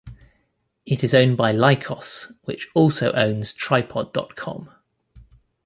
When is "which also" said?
2.45-3.11